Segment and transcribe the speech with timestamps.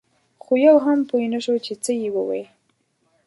[0.43, 2.43] خو یو هم پوی نه شو چې څه یې ووې.